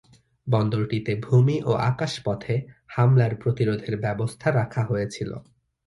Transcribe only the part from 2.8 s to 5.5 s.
হামলার প্রতিরোধের ব্যবস্থা রাখা হয়েছিলো।